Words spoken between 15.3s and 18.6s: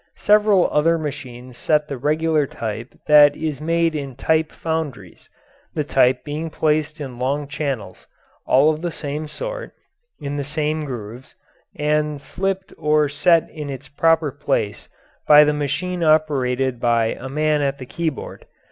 the machine operated by a man at the keyboard.